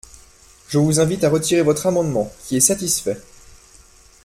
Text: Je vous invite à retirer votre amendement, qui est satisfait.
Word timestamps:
Je 0.67 0.79
vous 0.79 0.99
invite 0.99 1.23
à 1.23 1.29
retirer 1.29 1.61
votre 1.61 1.85
amendement, 1.85 2.31
qui 2.47 2.55
est 2.55 2.59
satisfait. 2.59 3.21